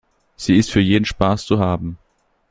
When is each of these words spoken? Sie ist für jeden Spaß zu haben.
Sie 0.35 0.55
ist 0.57 0.71
für 0.71 0.79
jeden 0.79 1.05
Spaß 1.05 1.45
zu 1.45 1.59
haben. 1.59 1.99